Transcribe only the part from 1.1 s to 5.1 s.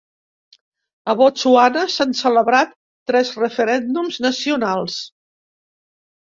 A Botswana s'han celebrat tres referèndums nacionals.